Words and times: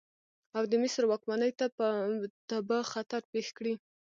او 0.57 0.63
د 0.71 0.73
مصر 0.83 1.03
واکمنۍ 1.07 1.51
ته 2.49 2.57
به 2.67 2.77
خطر 2.91 3.21
پېښ 3.31 3.47
کړي. 3.57 3.73